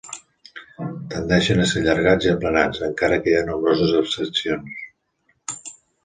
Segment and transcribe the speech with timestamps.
[1.09, 4.81] Tendeixen a ser allargats i aplanats, encara que hi ha nombroses excepcions.